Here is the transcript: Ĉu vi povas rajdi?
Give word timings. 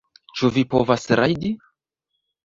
Ĉu 0.37 0.47
vi 0.53 0.61
povas 0.71 1.05
rajdi? 1.19 1.51